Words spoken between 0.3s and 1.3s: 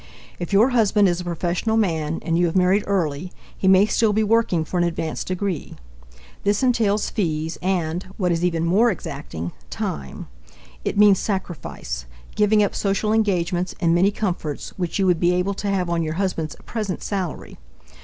If your husband is a